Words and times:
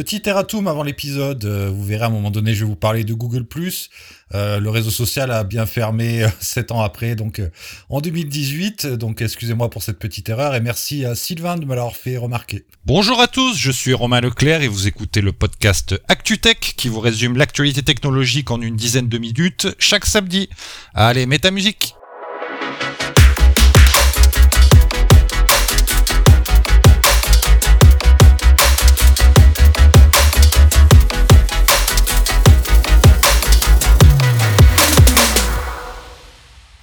Petit 0.00 0.22
erratum 0.24 0.66
avant 0.66 0.82
l'épisode, 0.82 1.44
euh, 1.44 1.70
vous 1.70 1.84
verrez 1.84 2.04
à 2.04 2.06
un 2.06 2.10
moment 2.10 2.30
donné, 2.30 2.54
je 2.54 2.60
vais 2.60 2.70
vous 2.70 2.74
parler 2.74 3.04
de 3.04 3.12
Google⁇ 3.12 3.44
euh, 4.32 4.58
le 4.58 4.70
réseau 4.70 4.90
social 4.90 5.30
a 5.30 5.44
bien 5.44 5.66
fermé 5.66 6.24
euh, 6.24 6.28
sept 6.40 6.72
ans 6.72 6.80
après, 6.80 7.16
donc 7.16 7.42
en 7.90 8.00
2018. 8.00 8.86
Donc 8.86 9.20
excusez-moi 9.20 9.68
pour 9.68 9.82
cette 9.82 9.98
petite 9.98 10.30
erreur 10.30 10.54
et 10.54 10.62
merci 10.62 11.04
à 11.04 11.14
Sylvain 11.14 11.58
de 11.58 11.66
me 11.66 11.74
l'avoir 11.74 11.96
fait 11.96 12.16
remarquer. 12.16 12.64
Bonjour 12.86 13.20
à 13.20 13.28
tous, 13.28 13.58
je 13.58 13.70
suis 13.70 13.92
Romain 13.92 14.22
Leclerc 14.22 14.62
et 14.62 14.68
vous 14.68 14.88
écoutez 14.88 15.20
le 15.20 15.32
podcast 15.32 15.94
ActuTech 16.08 16.72
qui 16.78 16.88
vous 16.88 17.00
résume 17.00 17.36
l'actualité 17.36 17.82
technologique 17.82 18.50
en 18.50 18.62
une 18.62 18.76
dizaine 18.76 19.10
de 19.10 19.18
minutes 19.18 19.68
chaque 19.78 20.06
samedi. 20.06 20.48
Allez, 20.94 21.26
mets 21.26 21.40
ta 21.40 21.50
musique 21.50 21.94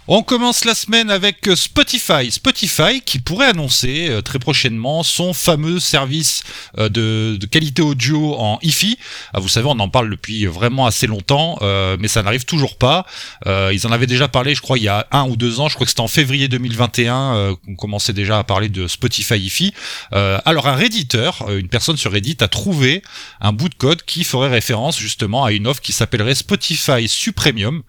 On 0.09 0.23
commence 0.23 0.63
la 0.63 0.73
semaine 0.73 1.11
avec 1.11 1.49
euh, 1.49 1.55
Spotify. 1.57 2.31
Spotify 2.31 3.01
qui 3.01 3.19
pourrait 3.19 3.47
annoncer 3.47 4.07
euh, 4.09 4.21
très 4.21 4.39
prochainement 4.39 5.03
son 5.03 5.33
fameux 5.33 5.81
service 5.81 6.43
euh, 6.77 6.87
de, 6.87 7.37
qualité 7.51 7.81
audio 7.81 8.35
en 8.35 8.57
hi 8.61 8.97
ah, 9.33 9.41
vous 9.41 9.49
savez, 9.49 9.67
on 9.67 9.79
en 9.79 9.89
parle 9.89 10.09
depuis 10.09 10.45
vraiment 10.45 10.85
assez 10.85 11.07
longtemps, 11.07 11.57
mais 11.99 12.07
ça 12.07 12.21
n'arrive 12.21 12.45
toujours 12.45 12.77
pas. 12.77 13.05
ils 13.45 13.87
en 13.87 13.91
avaient 13.91 14.07
déjà 14.07 14.27
parlé, 14.27 14.53
je 14.53 14.61
crois, 14.61 14.77
il 14.77 14.83
y 14.83 14.87
a 14.87 15.07
un 15.11 15.27
ou 15.27 15.35
deux 15.35 15.59
ans. 15.59 15.67
Je 15.67 15.75
crois 15.75 15.85
que 15.85 15.89
c'était 15.89 16.01
en 16.01 16.07
février 16.07 16.47
2021 16.47 17.55
qu'on 17.65 17.75
commençait 17.75 18.13
déjà 18.13 18.37
à 18.37 18.43
parler 18.43 18.69
de 18.69 18.87
Spotify 18.87 19.35
hi 19.35 19.73
alors 20.11 20.67
un 20.67 20.75
redditeur, 20.75 21.47
une 21.49 21.69
personne 21.69 21.97
sur 21.97 22.11
Reddit 22.11 22.37
a 22.41 22.47
trouvé 22.47 23.01
un 23.41 23.53
bout 23.53 23.69
de 23.69 23.75
code 23.75 24.03
qui 24.03 24.23
ferait 24.23 24.49
référence 24.49 24.99
justement 24.99 25.43
à 25.43 25.51
une 25.51 25.67
offre 25.67 25.81
qui 25.81 25.93
s'appellerait 25.93 26.35
Spotify 26.35 27.07
Supremium 27.07 27.81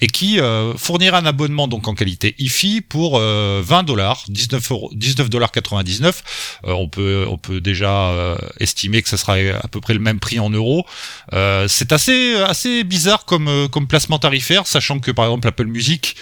et 0.00 0.06
qui 0.06 0.38
fournira 0.76 1.18
un 1.18 1.26
abonnement 1.26 1.49
donc 1.50 1.88
en 1.88 1.94
qualité 1.94 2.34
IFI 2.38 2.80
pour 2.80 3.18
20 3.18 3.20
euh, 3.20 3.82
dollars, 3.82 4.24
19 4.28 4.72
19 4.92 5.30
dollars 5.30 5.50
99. 5.50 6.60
Euh, 6.66 6.72
on 6.72 6.88
peut 6.88 7.26
on 7.28 7.38
peut 7.38 7.60
déjà 7.60 8.10
euh, 8.10 8.36
estimer 8.58 9.02
que 9.02 9.08
ça 9.08 9.16
sera 9.16 9.34
à 9.34 9.68
peu 9.68 9.80
près 9.80 9.94
le 9.94 10.00
même 10.00 10.20
prix 10.20 10.38
en 10.38 10.50
euros. 10.50 10.86
c'est 11.68 11.92
assez 11.92 12.34
assez 12.36 12.84
bizarre 12.84 13.24
comme 13.24 13.68
comme 13.70 13.86
placement 13.86 14.18
tarifaire, 14.18 14.66
sachant 14.66 14.98
que 15.00 15.10
par 15.10 15.26
exemple 15.26 15.48
Apple 15.48 15.66
Music 15.66 16.16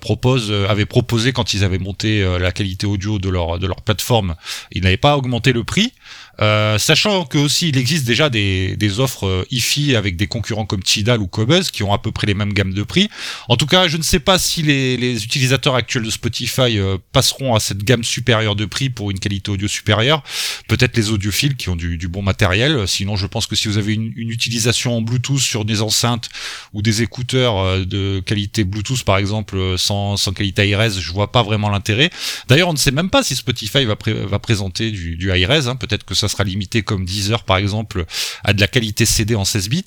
propose 0.00 0.52
avait 0.68 0.86
proposé 0.86 1.32
quand 1.32 1.54
ils 1.54 1.64
avaient 1.64 1.78
monté 1.78 2.24
la 2.38 2.52
qualité 2.52 2.86
audio 2.86 3.18
de 3.18 3.28
leur 3.28 3.58
de 3.58 3.66
leur 3.66 3.82
plateforme, 3.82 4.36
ils 4.72 4.82
n'avaient 4.82 4.96
pas 4.96 5.16
augmenté 5.16 5.52
le 5.52 5.64
prix. 5.64 5.92
Euh, 6.40 6.78
sachant 6.78 7.24
que 7.24 7.36
aussi 7.36 7.68
il 7.70 7.78
existe 7.78 8.04
déjà 8.04 8.30
des, 8.30 8.76
des 8.76 9.00
offres 9.00 9.26
euh, 9.26 9.44
IFI 9.50 9.96
avec 9.96 10.16
des 10.16 10.28
concurrents 10.28 10.66
comme 10.66 10.82
Tidal 10.82 11.20
ou 11.20 11.26
Cobuzz 11.26 11.72
qui 11.72 11.82
ont 11.82 11.92
à 11.92 11.98
peu 11.98 12.12
près 12.12 12.28
les 12.28 12.34
mêmes 12.34 12.52
gammes 12.52 12.74
de 12.74 12.82
prix. 12.84 13.08
En 13.48 13.56
tout 13.56 13.66
cas, 13.66 13.88
je 13.88 13.96
ne 13.96 14.02
sais 14.02 14.20
pas 14.20 14.38
si 14.38 14.62
les, 14.62 14.96
les 14.96 15.24
utilisateurs 15.24 15.74
actuels 15.74 16.04
de 16.04 16.10
Spotify 16.10 16.78
euh, 16.78 16.96
passeront 17.12 17.54
à 17.54 17.60
cette 17.60 17.82
gamme 17.82 18.04
supérieure 18.04 18.54
de 18.54 18.66
prix 18.66 18.88
pour 18.88 19.10
une 19.10 19.18
qualité 19.18 19.50
audio 19.50 19.66
supérieure. 19.66 20.22
Peut-être 20.68 20.96
les 20.96 21.10
audiophiles 21.10 21.56
qui 21.56 21.70
ont 21.70 21.76
du, 21.76 21.98
du, 21.98 22.08
bon 22.08 22.22
matériel. 22.22 22.86
Sinon, 22.86 23.16
je 23.16 23.26
pense 23.26 23.46
que 23.46 23.56
si 23.56 23.68
vous 23.68 23.78
avez 23.78 23.94
une, 23.94 24.12
une, 24.14 24.30
utilisation 24.30 24.96
en 24.96 25.02
Bluetooth 25.02 25.40
sur 25.40 25.64
des 25.64 25.82
enceintes 25.82 26.28
ou 26.72 26.82
des 26.82 27.02
écouteurs 27.02 27.84
de 27.86 28.20
qualité 28.24 28.64
Bluetooth 28.64 29.02
par 29.02 29.18
exemple 29.18 29.76
sans, 29.78 30.16
sans 30.16 30.32
qualité 30.32 30.68
hi 30.68 30.74
je 31.00 31.12
vois 31.12 31.32
pas 31.32 31.42
vraiment 31.42 31.70
l'intérêt. 31.70 32.10
D'ailleurs, 32.48 32.68
on 32.68 32.72
ne 32.72 32.78
sait 32.78 32.90
même 32.90 33.10
pas 33.10 33.22
si 33.22 33.34
Spotify 33.34 33.84
va, 33.84 33.96
va 34.06 34.38
présenter 34.38 34.90
du, 34.90 35.16
du 35.16 35.32
hi-res. 35.32 35.68
Hein. 35.68 35.76
Peut-être 35.76 36.04
que 36.04 36.14
ça 36.14 36.27
sera 36.28 36.44
limité 36.44 36.82
comme 36.82 37.04
Deezer 37.04 37.44
par 37.44 37.56
exemple 37.56 38.04
à 38.44 38.52
de 38.52 38.60
la 38.60 38.68
qualité 38.68 39.06
CD 39.06 39.34
en 39.34 39.44
16 39.44 39.68
bits. 39.68 39.84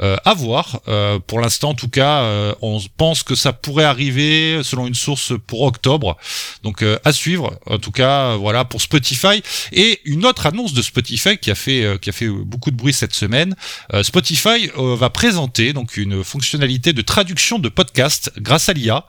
Euh, 0.00 0.16
à 0.24 0.34
voir. 0.34 0.80
Euh, 0.88 1.18
pour 1.18 1.40
l'instant, 1.40 1.70
en 1.70 1.74
tout 1.74 1.88
cas, 1.88 2.22
euh, 2.22 2.54
on 2.62 2.80
pense 2.96 3.22
que 3.22 3.34
ça 3.34 3.52
pourrait 3.52 3.84
arriver 3.84 4.60
selon 4.62 4.86
une 4.86 4.94
source 4.94 5.32
pour 5.46 5.62
octobre. 5.62 6.16
Donc 6.62 6.84
à 7.04 7.12
suivre. 7.12 7.58
En 7.66 7.78
tout 7.78 7.90
cas, 7.90 8.36
voilà 8.36 8.64
pour 8.64 8.80
Spotify. 8.80 9.42
Et 9.72 10.00
une 10.04 10.24
autre 10.26 10.46
annonce 10.46 10.72
de 10.72 10.82
Spotify 10.82 11.36
qui 11.38 11.50
a 11.50 11.54
fait 11.54 11.98
qui 12.00 12.10
a 12.10 12.12
fait 12.12 12.28
beaucoup 12.28 12.70
de 12.70 12.76
bruit 12.76 12.92
cette 12.92 13.14
semaine. 13.14 13.54
Spotify 14.02 14.70
va 14.76 15.10
présenter 15.10 15.72
donc 15.72 15.96
une 15.96 16.24
fonctionnalité 16.24 16.92
de 16.92 17.02
traduction 17.02 17.58
de 17.58 17.68
podcast 17.68 18.32
grâce 18.38 18.68
à 18.68 18.72
l'IA. 18.72 19.04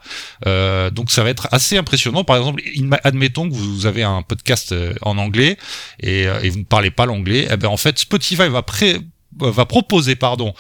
donc 0.91 1.11
ça 1.11 1.23
va 1.23 1.29
être 1.29 1.47
assez 1.51 1.77
impressionnant. 1.77 2.23
Par 2.23 2.38
exemple, 2.38 2.61
admettons 3.03 3.50
que 3.50 3.53
vous 3.53 3.85
avez 3.85 4.03
un 4.03 4.21
podcast 4.21 4.73
en 5.01 5.17
anglais 5.17 5.57
et, 6.01 6.23
et 6.23 6.50
vous 6.50 6.63
parlez 6.73 6.89
pas 6.89 7.06
l'anglais, 7.06 7.47
eh 7.51 7.56
ben 7.56 7.67
en 7.67 7.78
fait 7.78 8.00
Spotify 8.00 8.47
va 8.47 8.63
pré 8.63 9.00
va 9.39 9.66
proposer 9.66 10.16
pardon 10.16 10.53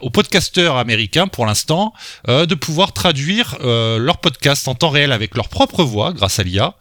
aux 0.00 0.10
podcasteurs 0.10 0.76
américains 0.76 1.28
pour 1.28 1.46
l'instant 1.46 1.92
euh, 2.28 2.46
de 2.46 2.54
pouvoir 2.54 2.92
traduire 2.92 3.56
euh, 3.60 3.98
leur 3.98 4.18
podcast 4.18 4.68
en 4.68 4.74
temps 4.74 4.90
réel 4.90 5.12
avec 5.12 5.34
leur 5.34 5.48
propre 5.48 5.84
voix 5.84 6.12
grâce 6.12 6.38
à 6.38 6.42
l'IA 6.42 6.74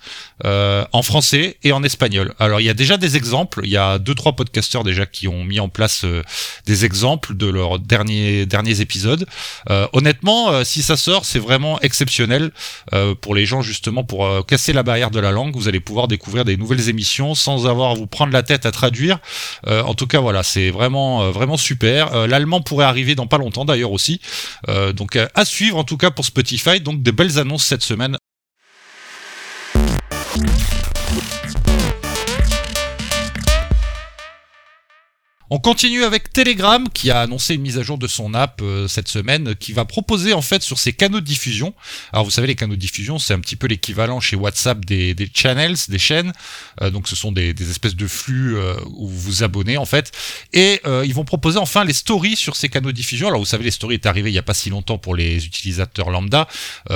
euh, 0.45 0.85
en 0.91 1.03
français 1.03 1.57
et 1.63 1.71
en 1.71 1.83
espagnol. 1.83 2.33
Alors 2.39 2.59
il 2.59 2.65
y 2.65 2.69
a 2.69 2.73
déjà 2.73 2.97
des 2.97 3.17
exemples, 3.17 3.61
il 3.63 3.69
y 3.69 3.77
a 3.77 3.99
deux 3.99 4.15
trois 4.15 4.33
podcasteurs 4.33 4.83
déjà 4.83 5.05
qui 5.05 5.27
ont 5.27 5.43
mis 5.43 5.59
en 5.59 5.69
place 5.69 6.03
euh, 6.03 6.23
des 6.65 6.85
exemples 6.85 7.35
de 7.35 7.47
leurs 7.47 7.79
derniers 7.79 8.45
derniers 8.45 8.81
épisodes. 8.81 9.25
honnêtement, 9.93 10.63
si 10.63 10.81
ça 10.81 10.97
sort, 10.97 11.25
c'est 11.25 11.39
vraiment 11.39 11.79
exceptionnel 11.81 12.51
pour 13.21 13.35
les 13.35 13.45
gens 13.45 13.61
justement 13.61 14.03
pour 14.03 14.45
casser 14.45 14.73
la 14.73 14.83
barrière 14.83 15.11
de 15.11 15.19
la 15.19 15.31
langue. 15.31 15.55
Vous 15.55 15.67
allez 15.67 15.79
pouvoir 15.79 16.07
découvrir 16.07 16.45
des 16.45 16.57
nouvelles 16.57 16.89
émissions 16.89 17.35
sans 17.35 17.67
avoir 17.67 17.91
à 17.91 17.93
vous 17.93 18.07
prendre 18.07 18.33
la 18.33 18.43
tête 18.43 18.65
à 18.65 18.71
traduire. 18.71 19.19
en 19.67 19.93
tout 19.93 20.07
cas 20.07 20.19
voilà, 20.19 20.43
c'est 20.43 20.69
vraiment 20.69 21.20
euh, 21.21 21.31
vraiment 21.31 21.57
super. 21.57 22.13
Euh, 22.13 22.27
l'allemand 22.27 22.61
pourrait 22.61 22.85
arriver 22.85 23.15
dans 23.15 23.27
pas 23.27 23.37
longtemps 23.37 23.65
d'ailleurs 23.65 23.91
aussi. 23.91 24.21
Euh, 24.69 24.93
donc 24.93 25.17
à 25.17 25.45
suivre 25.45 25.77
en 25.77 25.83
tout 25.83 25.97
cas 25.97 26.11
pour 26.11 26.25
Spotify. 26.25 26.79
Donc 26.79 27.01
de 27.01 27.11
belles 27.11 27.39
annonces 27.39 27.65
cette 27.65 27.83
semaine. 27.83 28.17
On 35.53 35.59
continue 35.59 36.05
avec 36.05 36.31
Telegram 36.31 36.87
qui 36.87 37.11
a 37.11 37.19
annoncé 37.19 37.55
une 37.55 37.61
mise 37.61 37.77
à 37.77 37.83
jour 37.83 37.97
de 37.97 38.07
son 38.07 38.33
app 38.33 38.61
euh, 38.61 38.87
cette 38.87 39.09
semaine 39.09 39.53
qui 39.53 39.73
va 39.73 39.83
proposer 39.83 40.31
en 40.31 40.41
fait 40.41 40.63
sur 40.63 40.79
ses 40.79 40.93
canaux 40.93 41.19
de 41.19 41.25
diffusion. 41.25 41.73
Alors 42.13 42.23
vous 42.23 42.31
savez 42.31 42.47
les 42.47 42.55
canaux 42.55 42.75
de 42.75 42.79
diffusion 42.79 43.19
c'est 43.19 43.33
un 43.33 43.39
petit 43.41 43.57
peu 43.57 43.67
l'équivalent 43.67 44.21
chez 44.21 44.37
WhatsApp 44.37 44.85
des, 44.85 45.13
channels, 45.35 45.75
des 45.89 45.99
chaînes. 45.99 46.31
Euh, 46.81 46.89
donc 46.89 47.09
ce 47.09 47.17
sont 47.17 47.33
des, 47.33 47.53
espèces 47.69 47.97
de 47.97 48.07
flux 48.07 48.55
euh, 48.55 48.75
où 48.95 49.09
vous 49.09 49.19
vous 49.19 49.43
abonnez 49.43 49.75
en 49.75 49.83
fait. 49.83 50.13
Et 50.53 50.79
ils 51.03 51.13
vont 51.13 51.25
proposer 51.25 51.59
enfin 51.59 51.83
les 51.83 51.91
stories 51.91 52.37
sur 52.37 52.55
ces 52.55 52.69
canaux 52.69 52.93
de 52.93 52.95
diffusion. 52.95 53.27
Alors 53.27 53.41
vous 53.41 53.45
savez 53.45 53.65
les 53.65 53.71
stories 53.71 53.95
est 53.95 54.05
arrivé 54.05 54.31
il 54.31 54.33
y 54.33 54.39
a 54.39 54.43
pas 54.43 54.53
si 54.53 54.69
longtemps 54.69 54.99
pour 54.99 55.17
les 55.17 55.45
utilisateurs 55.45 56.11
lambda, 56.11 56.47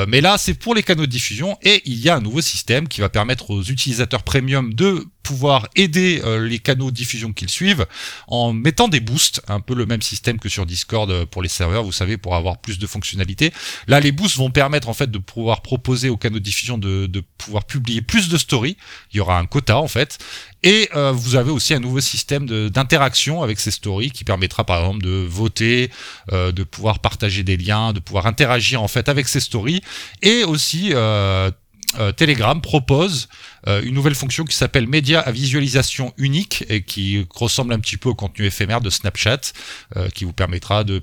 mais 0.07 0.21
là 0.21 0.37
c'est 0.37 0.53
pour 0.53 0.75
les 0.75 0.83
canaux 0.83 1.05
de 1.05 1.11
diffusion 1.11 1.57
et 1.61 1.81
il 1.83 1.99
y 1.99 2.07
a 2.07 2.15
un 2.15 2.21
nouveau 2.21 2.39
système 2.39 2.87
qui 2.87 3.01
va 3.01 3.09
permettre 3.09 3.51
aux 3.51 3.63
utilisateurs 3.63 4.23
premium 4.23 4.73
de 4.73 5.05
pouvoir 5.25 5.67
aider 5.75 6.21
les 6.39 6.59
canaux 6.59 6.91
de 6.91 6.95
diffusion 6.95 7.33
qu'ils 7.33 7.49
suivent 7.49 7.85
en 8.27 8.53
mettant 8.53 8.87
des 8.87 8.99
boosts, 8.99 9.41
un 9.47 9.59
peu 9.59 9.73
le 9.73 9.85
même 9.85 10.01
système 10.01 10.39
que 10.39 10.49
sur 10.49 10.65
Discord 10.65 11.09
euh, 11.09 11.25
pour 11.25 11.41
les 11.41 11.49
serveurs, 11.49 11.83
vous 11.83 11.91
savez, 11.91 12.17
pour 12.17 12.35
avoir 12.35 12.57
plus 12.57 12.79
de 12.79 12.87
fonctionnalités. 12.87 13.51
Là, 13.87 13.99
les 13.99 14.11
boosts 14.11 14.37
vont 14.37 14.51
permettre 14.51 14.89
en 14.89 14.93
fait 14.93 15.09
de 15.09 15.17
pouvoir 15.17 15.61
proposer 15.61 16.09
aux 16.09 16.17
canaux 16.17 16.39
de 16.39 16.43
diffusion 16.43 16.77
de, 16.77 17.23
pouvoir 17.37 17.65
publier 17.65 18.01
plus 18.01 18.29
de 18.29 18.37
stories. 18.37 18.77
Il 19.11 19.17
y 19.17 19.19
aura 19.19 19.37
un 19.37 19.45
quota 19.45 19.77
en 19.77 19.87
fait. 19.87 20.17
Et 20.63 20.89
euh, 20.95 21.11
vous 21.11 21.35
avez 21.35 21.51
aussi 21.51 21.73
un 21.73 21.79
nouveau 21.79 21.99
système 21.99 22.47
d'interaction 22.69 23.43
avec 23.43 23.59
ces 23.59 23.69
stories 23.71 24.09
qui 24.09 24.23
permettra 24.23 24.63
par 24.63 24.79
exemple 24.79 25.03
de 25.03 25.25
voter, 25.29 25.91
euh, 26.31 26.51
de 26.51 26.63
pouvoir 26.63 26.99
partager 26.99 27.43
des 27.43 27.55
liens, 27.55 27.93
de 27.93 27.99
pouvoir 27.99 28.25
interagir 28.25 28.81
en 28.81 28.87
fait 28.87 29.07
avec 29.07 29.27
ces 29.27 29.39
stories. 29.39 29.81
Et 30.23 30.43
aussi 30.43 30.91
euh, 30.93 31.51
Telegram 32.15 32.59
propose 32.61 33.27
euh, 33.67 33.81
une 33.83 33.93
nouvelle 33.93 34.15
fonction 34.15 34.45
qui 34.45 34.55
s'appelle 34.55 34.87
média 34.87 35.19
à 35.19 35.31
visualisation 35.31 36.13
unique 36.17 36.63
et 36.69 36.83
qui 36.83 37.25
ressemble 37.33 37.73
un 37.73 37.79
petit 37.79 37.97
peu 37.97 38.09
au 38.09 38.15
contenu 38.15 38.45
éphémère 38.45 38.81
de 38.81 38.89
Snapchat, 38.89 39.53
euh, 39.95 40.09
qui 40.09 40.25
vous 40.25 40.33
permettra 40.33 40.83
de 40.83 41.01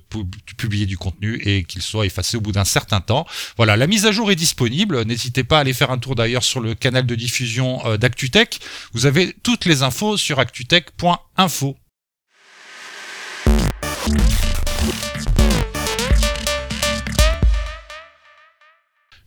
publier 0.57 0.87
du 0.87 0.97
contenu 0.97 1.41
et 1.45 1.65
qu'il 1.65 1.83
soit 1.83 2.07
effacé 2.07 2.37
au 2.37 2.41
bout 2.41 2.53
d'un 2.53 2.65
certain 2.65 3.01
temps. 3.01 3.27
Voilà, 3.57 3.77
la 3.77 3.87
mise 3.87 4.07
à 4.07 4.13
jour 4.13 4.31
est 4.31 4.37
disponible. 4.37 5.03
N'hésitez 5.05 5.45
pas 5.45 5.59
à 5.59 5.61
aller 5.61 5.73
faire 5.73 5.91
un 5.91 5.99
tour 5.99 6.15
d'ailleurs 6.15 6.45
sur 6.45 6.61
le 6.61 6.75
canal 6.75 7.07
de 7.07 7.15
diffusion 7.15 7.97
d'ActuTech. 7.97 8.61
Vous 8.93 9.07
avez 9.07 9.35
toutes 9.43 9.65
les 9.65 9.83
infos 9.83 10.17
sur 10.17 10.39
actutech.info. 10.39 11.77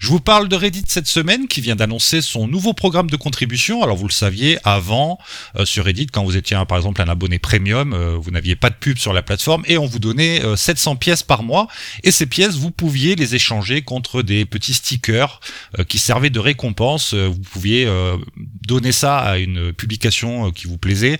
Je 0.05 0.11
vous 0.11 0.19
parle 0.19 0.47
de 0.47 0.55
Reddit 0.55 0.83
cette 0.87 1.07
semaine 1.07 1.47
qui 1.47 1.61
vient 1.61 1.75
d'annoncer 1.75 2.21
son 2.21 2.47
nouveau 2.47 2.73
programme 2.73 3.09
de 3.09 3.15
contribution. 3.15 3.81
Alors 3.81 3.97
vous 3.97 4.07
le 4.07 4.13
saviez, 4.13 4.59
avant, 4.63 5.17
euh, 5.57 5.65
sur 5.65 5.83
Reddit, 5.83 6.05
quand 6.05 6.23
vous 6.23 6.37
étiez 6.37 6.55
par 6.67 6.77
exemple 6.77 7.01
un 7.01 7.09
abonné 7.09 7.39
premium, 7.39 7.91
euh, 7.91 8.15
vous 8.15 8.29
n'aviez 8.29 8.55
pas 8.55 8.69
de 8.69 8.75
pub 8.75 8.99
sur 8.99 9.13
la 9.13 9.23
plateforme 9.23 9.63
et 9.65 9.79
on 9.79 9.87
vous 9.87 9.97
donnait 9.97 10.43
700 10.55 10.97
pièces 10.97 11.23
par 11.23 11.41
mois. 11.41 11.67
Et 12.03 12.11
ces 12.11 12.27
pièces, 12.27 12.53
vous 12.53 12.69
pouviez 12.69 13.15
les 13.15 13.33
échanger 13.33 13.81
contre 13.81 14.21
des 14.21 14.45
petits 14.45 14.75
stickers 14.75 15.39
qui 15.87 15.97
servaient 15.97 16.29
de 16.29 16.39
récompense. 16.39 17.15
vous 17.15 17.39
pouviez 17.39 17.91
donner 18.61 18.91
ça 18.91 19.17
à 19.17 19.39
une 19.39 19.73
publication 19.73 20.51
qui 20.51 20.67
vous 20.67 20.77
plaisait 20.77 21.17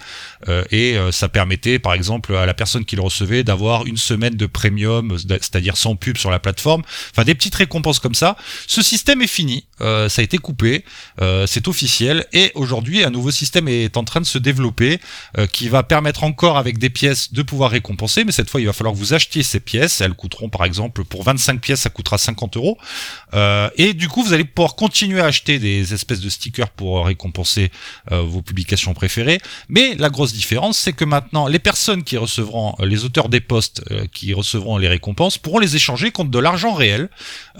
et 0.70 0.96
ça 1.12 1.28
permettait 1.28 1.80
par 1.80 1.96
exemple 1.96 2.36
à 2.36 2.46
la 2.46 2.54
personne 2.54 2.86
qui 2.86 2.96
le 2.96 3.02
recevait 3.02 3.44
d'avoir 3.44 3.88
une 3.88 3.98
semaine 3.98 4.36
de 4.36 4.46
premium, 4.46 5.18
c'est-à-dire 5.18 5.76
sans 5.76 5.96
pub 5.96 6.18
sur 6.18 6.30
la 6.30 6.38
plateforme. 6.38 6.84
Enfin 7.10 7.24
des 7.24 7.34
petites 7.34 7.56
récompenses 7.56 7.98
comme 7.98 8.14
ça. 8.14 8.38
Ce 8.76 8.82
système 8.82 9.22
est 9.22 9.28
fini, 9.28 9.64
euh, 9.82 10.10
ça 10.10 10.22
a 10.22 10.24
été 10.24 10.38
coupé, 10.38 10.86
euh, 11.22 11.46
c'est 11.48 11.68
officiel 11.68 12.26
et 12.34 12.52
aujourd'hui 12.56 13.04
un 13.04 13.10
nouveau 13.10 13.32
système 13.32 13.68
est 13.68 13.98
en 13.98 14.04
train 14.04 14.22
de 14.22 14.26
se 14.26 14.38
développer 14.38 15.00
euh, 15.38 15.48
qui 15.48 15.70
va 15.70 15.84
permettre 15.84 16.24
encore 16.24 16.58
avec 16.58 16.78
des 16.78 16.90
pièces 16.90 17.34
de 17.34 17.42
pouvoir 17.42 17.72
récompenser, 17.72 18.24
mais 18.24 18.32
cette 18.32 18.50
fois 18.50 18.62
il 18.62 18.68
va 18.68 18.74
falloir 18.74 18.94
que 18.94 19.00
vous 19.00 19.14
achetiez 19.14 19.44
ces 19.44 19.60
pièces. 19.60 20.02
Elles 20.02 20.14
coûteront 20.14 20.50
par 20.50 20.66
exemple 20.66 21.04
pour 21.04 21.24
25 21.24 21.60
pièces 21.60 21.82
ça 21.82 21.90
coûtera 21.90 22.18
50 22.18 22.58
euros 22.58 22.78
et 23.78 23.94
du 23.94 24.08
coup 24.08 24.24
vous 24.24 24.34
allez 24.34 24.46
pouvoir 24.46 24.76
continuer 24.76 25.20
à 25.20 25.26
acheter 25.26 25.60
des 25.60 25.94
espèces 25.94 26.22
de 26.22 26.30
stickers 26.30 26.70
pour 26.70 27.06
récompenser 27.06 27.72
vos 28.12 28.42
publications 28.42 28.94
préférées. 28.94 29.40
Mais 29.68 29.96
la 29.96 30.10
grosse 30.10 30.34
différence 30.34 30.78
c'est 30.78 30.94
que 30.94 31.06
maintenant 31.06 31.48
les 31.48 31.60
personnes 31.60 32.04
qui 32.04 32.18
recevront 32.18 32.76
les 32.80 33.04
auteurs 33.04 33.30
des 33.30 33.42
posts 33.42 33.84
qui 34.14 34.34
recevront 34.34 34.78
les 34.78 34.88
récompenses 34.88 35.38
pourront 35.38 35.60
les 35.60 35.76
échanger 35.76 36.12
contre 36.12 36.32
de 36.32 36.40
l'argent 36.40 36.74
réel. 36.74 37.10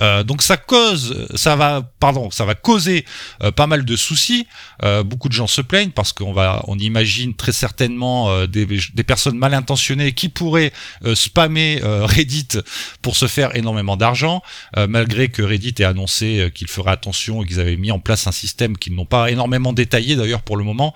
Euh, 0.02 0.24
donc 0.24 0.42
ça 0.42 0.58
cause, 0.58 1.28
ça 1.36 1.56
va, 1.56 1.82
pardon, 2.06 2.30
ça 2.30 2.46
va 2.46 2.54
causer 2.54 3.04
euh, 3.42 3.52
pas 3.52 3.66
mal 3.66 3.84
de 3.84 3.96
soucis. 3.96 4.46
Euh, 4.84 5.02
beaucoup 5.02 5.28
de 5.28 5.34
gens 5.34 5.48
se 5.48 5.62
plaignent 5.62 5.90
parce 5.90 6.14
qu'on 6.14 6.34
va, 6.34 6.64
on 6.68 6.78
imagine 6.78 7.34
très 7.34 7.52
certainement 7.52 8.46
des, 8.46 8.68
des, 8.68 9.04
personnes 9.04 9.40
mal 9.40 9.56
intentionnées 9.56 10.12
qui 10.12 10.30
pourraient 10.30 10.72
spammer 11.16 11.80
Reddit 11.82 12.60
pour 13.02 13.16
se 13.16 13.26
faire 13.26 13.56
énormément 13.56 13.98
d'argent, 13.98 14.44
malgré 14.76 15.30
que 15.30 15.42
Reddit 15.42 15.76
ait 15.80 15.84
annoncé 15.84 16.52
qu'il 16.54 16.68
ferait 16.68 16.92
attention 16.92 17.44
et 17.44 17.48
qu'ils 17.48 17.60
avaient 17.60 17.78
mis 17.78 17.92
en 17.92 18.00
place 18.00 18.28
un 18.28 18.32
système 18.32 18.78
qu'ils 18.78 18.94
n'ont 18.94 19.06
pas 19.06 19.32
énormément 19.32 19.74
détaillé 19.74 20.16
d'ailleurs 20.16 20.42
pour 20.42 20.58
le 20.58 20.64
moment 20.64 20.94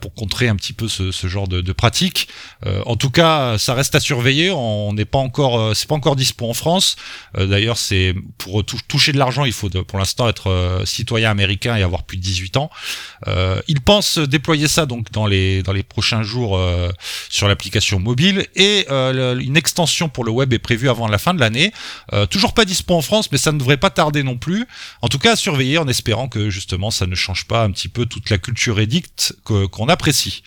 pour 0.00 0.14
contrer 0.14 0.48
un 0.48 0.56
petit 0.56 0.72
peu 0.72 0.88
ce, 0.88 1.26
genre 1.26 1.48
de, 1.48 1.60
de 1.60 1.72
pratique. 1.72 2.28
en 2.86 2.96
tout 2.96 3.10
cas, 3.10 3.56
ça 3.58 3.74
reste 3.74 3.94
à 3.94 4.00
surveiller. 4.00 4.50
On 4.50 4.92
n'est 4.92 5.04
pas 5.04 5.18
encore, 5.18 5.76
c'est 5.76 5.88
pas 5.88 5.94
encore 5.94 6.16
dispo 6.16 6.48
en 6.48 6.54
France. 6.54 6.96
D'ailleurs, 7.38 7.78
c'est 7.78 8.14
pour 8.38 8.64
toucher 8.64 9.12
de 9.12 9.18
l'argent, 9.18 9.44
il 9.44 9.52
faut 9.52 9.70
pour 9.82 9.98
l'instant 9.98 10.26
euh, 10.46 10.84
citoyen 10.84 11.30
américain 11.30 11.76
et 11.76 11.82
avoir 11.82 12.02
plus 12.02 12.16
de 12.16 12.22
18 12.22 12.56
ans. 12.56 12.70
Euh, 13.26 13.60
ils 13.68 13.80
pensent 13.80 14.18
déployer 14.18 14.68
ça 14.68 14.86
donc 14.86 15.10
dans 15.12 15.26
les 15.26 15.62
dans 15.62 15.72
les 15.72 15.82
prochains 15.82 16.22
jours 16.22 16.56
euh, 16.56 16.90
sur 17.28 17.48
l'application 17.48 17.98
mobile 18.00 18.46
et 18.54 18.86
une 18.88 19.56
extension 19.56 20.08
pour 20.08 20.24
le 20.24 20.30
web 20.30 20.52
est 20.52 20.58
prévue 20.58 20.88
avant 20.88 21.08
la 21.08 21.18
fin 21.18 21.34
de 21.34 21.40
l'année. 21.40 21.72
toujours 22.30 22.54
pas 22.54 22.64
dispo 22.64 22.94
en 22.94 23.02
France, 23.02 23.30
mais 23.32 23.38
ça 23.38 23.52
ne 23.52 23.58
devrait 23.58 23.76
pas 23.76 23.90
tarder 23.90 24.22
non 24.22 24.36
plus. 24.36 24.66
En 25.02 25.08
tout 25.08 25.18
cas, 25.18 25.32
à 25.32 25.36
surveiller 25.36 25.78
en 25.78 25.88
espérant 25.88 26.28
que 26.28 26.50
justement 26.50 26.90
ça 26.90 27.06
ne 27.06 27.14
change 27.14 27.46
pas 27.46 27.62
un 27.62 27.70
petit 27.70 27.88
peu 27.88 28.06
toute 28.06 28.30
la 28.30 28.38
culture 28.38 28.80
édicte 28.80 29.34
qu'on 29.44 29.88
apprécie. 29.88 30.42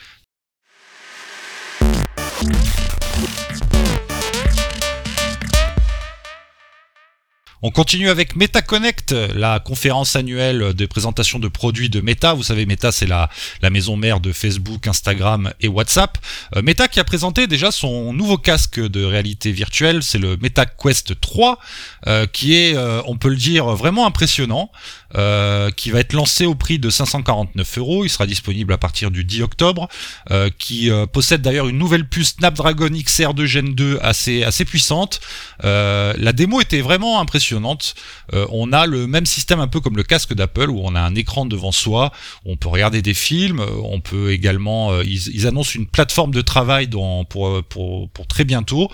On 7.64 7.72
continue 7.72 8.10
avec 8.10 8.36
MetaConnect, 8.36 9.14
la 9.34 9.60
conférence 9.60 10.16
annuelle 10.16 10.76
de 10.76 10.86
présentation 10.86 11.40
de 11.40 11.48
produits 11.48 11.90
de 11.90 12.02
Meta. 12.02 12.36
Vous 12.36 12.44
savez, 12.44 12.68
Meta, 12.68 12.92
c'est 12.92 13.08
la, 13.08 13.30
maison 13.72 13.98
mère 13.98 14.20
de 14.20 14.32
Facebook, 14.32 14.86
Instagram 14.86 15.52
et 15.60 15.68
WhatsApp. 15.68 16.20
Euh, 16.56 16.62
Meta 16.62 16.88
qui 16.88 17.00
a 17.00 17.04
présenté 17.04 17.48
déjà 17.48 17.72
son 17.72 18.14
nouveau 18.14 18.38
casque 18.38 18.80
de 18.80 19.04
réalité 19.04 19.52
virtuelle, 19.52 20.04
c'est 20.04 20.20
le 20.20 20.38
Meta 20.38 20.68
Quest 20.68 21.20
3, 21.20 21.58
euh, 22.06 22.28
qui 22.28 22.54
est, 22.54 22.76
euh, 22.76 23.02
on 23.08 23.18
peut 23.18 23.30
le 23.30 23.36
dire, 23.36 23.66
vraiment 23.70 24.06
impressionnant. 24.06 24.72
Euh, 25.16 25.72
qui 25.72 25.90
va 25.90 26.02
être 26.02 26.12
lancé 26.12 26.46
au 26.46 26.54
prix 26.54 26.80
de 26.80 26.90
549 26.90 27.78
euros. 27.78 28.04
Il 28.04 28.10
sera 28.10 28.26
disponible 28.26 28.74
à 28.74 28.78
partir 28.78 29.10
du 29.10 29.24
10 29.24 29.44
octobre, 29.44 29.88
euh, 30.32 30.50
qui 30.60 30.92
euh, 30.92 31.06
possède 31.06 31.42
d'ailleurs 31.42 31.70
une 31.70 31.78
nouvelle 31.78 32.06
puce 32.06 32.36
Snapdragon 32.38 32.90
XR2 32.90 33.46
Gen 33.46 33.74
2 33.74 34.00
assez, 34.02 34.44
assez 34.44 34.66
puissante. 34.66 35.22
la 35.64 36.34
démo 36.34 36.60
était 36.60 36.82
vraiment 36.82 37.22
impressionnante. 37.22 37.96
on 38.34 38.74
a 38.74 38.86
le 38.86 39.08
même 39.08 39.26
système 39.26 39.62
un 39.62 39.68
peu 39.68 39.80
comme 39.80 39.96
le 39.96 40.04
casque 40.04 40.34
d'Apple 40.34 40.70
où 40.70 40.82
on 40.84 40.94
a 40.94 41.00
un 41.00 41.16
écran 41.16 41.46
devant 41.46 41.72
soi, 41.72 42.12
on 42.46 42.58
peut 42.58 42.68
regarder 42.68 43.02
des 43.02 43.14
films, 43.14 43.62
on 43.84 44.02
peut 44.02 44.32
également, 44.32 45.02
ils, 45.02 45.48
annoncent 45.48 45.74
une 45.76 45.88
plateforme 45.88 46.32
de 46.32 46.42
travail 46.42 46.88
pour, 47.30 47.66
pour, 47.66 48.10
pour 48.10 48.28
très 48.28 48.44
bientôt. 48.44 48.92